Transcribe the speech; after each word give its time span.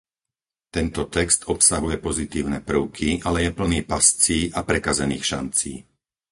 Tento 0.75 1.01
text 1.15 1.39
obsahuje 1.53 1.97
pozitívne 2.07 2.59
prvky, 2.69 3.09
ale 3.27 3.37
je 3.45 3.51
plný 3.59 3.79
pascí 3.91 4.39
a 4.49 4.59
prekazených 4.69 5.25
šancí. 5.31 5.73